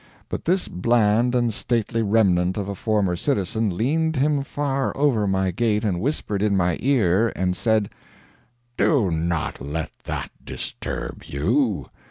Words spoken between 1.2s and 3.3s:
and stately remnant of a former